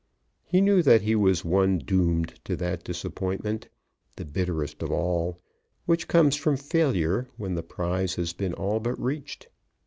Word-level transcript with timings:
He 0.43 0.61
knew 0.61 0.81
that 0.81 1.03
he 1.03 1.15
was 1.15 1.45
one 1.45 1.77
doomed 1.77 2.39
to 2.45 2.55
that 2.55 2.83
disappointment, 2.83 3.69
the 4.15 4.25
bitterest 4.25 4.81
of 4.81 4.89
all, 4.91 5.39
which 5.85 6.07
comes 6.07 6.35
from 6.35 6.57
failure 6.57 7.27
when 7.37 7.53
the 7.53 7.61
prize 7.61 8.15
has 8.15 8.33
been 8.33 8.55
all 8.55 8.79
but 8.79 8.99
reached. 8.99 9.47